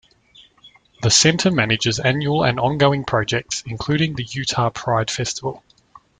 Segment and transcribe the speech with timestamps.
[1.03, 5.61] The center manages annual and ongoing projects including the Utah Pride Festival.